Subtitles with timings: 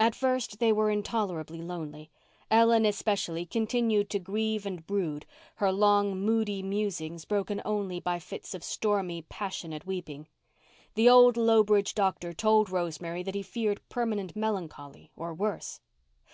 [0.00, 2.10] At first they were intolerably lonely.
[2.50, 5.26] Ellen, especially, continued to grieve and brood,
[5.56, 10.26] her long, moody musings broken only by fits of stormy, passionate weeping.
[10.94, 15.80] The old Lowbridge doctor told Rosemary that he feared permanent melancholy or worse.